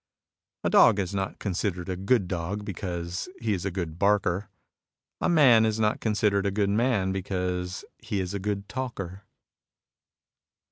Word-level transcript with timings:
A 0.63 0.69
dog 0.71 0.97
is 0.97 1.13
not 1.13 1.37
considered 1.37 1.87
a 1.87 1.95
good 1.95 2.27
dog 2.27 2.65
because 2.65 3.29
he 3.39 3.53
is 3.53 3.65
a 3.65 3.69
good 3.69 3.99
barker. 3.99 4.49
A 5.19 5.29
man 5.29 5.63
is 5.63 5.79
not 5.79 6.01
considered 6.01 6.47
a 6.47 6.49
good 6.49 6.71
man 6.71 7.11
because 7.11 7.85
he 7.99 8.19
is 8.19 8.33
a 8.33 8.39
good 8.39 8.67
talker. 8.67 9.25